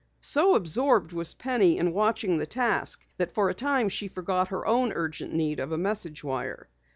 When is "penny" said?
1.35-1.77